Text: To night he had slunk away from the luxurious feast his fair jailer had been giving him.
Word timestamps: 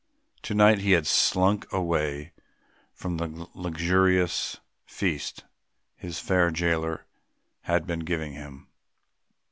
To 0.41 0.55
night 0.55 0.79
he 0.79 0.93
had 0.93 1.05
slunk 1.05 1.71
away 1.71 2.31
from 2.91 3.17
the 3.17 3.45
luxurious 3.53 4.59
feast 4.87 5.43
his 5.95 6.17
fair 6.17 6.49
jailer 6.49 7.05
had 7.65 7.85
been 7.85 7.99
giving 7.99 8.33
him. 8.33 8.67